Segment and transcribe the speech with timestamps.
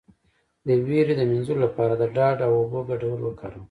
[0.67, 3.59] د ویرې د مینځلو لپاره د ډاډ او اوبو ګډول وکاروئ